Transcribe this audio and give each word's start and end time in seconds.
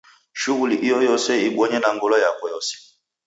Shughuli 0.41 0.75
iyoyose 0.85 1.31
ibonye 1.47 1.77
na 1.81 1.89
ngolo 1.95 2.15
yako 2.23 2.43
yose. 2.53 2.73